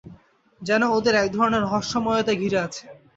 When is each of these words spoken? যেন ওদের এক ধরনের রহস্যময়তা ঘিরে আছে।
যেন 0.61 0.81
ওদের 0.97 1.13
এক 1.15 1.27
ধরনের 1.35 1.63
রহস্যময়তা 1.65 2.33
ঘিরে 2.33 2.59
আছে। 2.65 2.83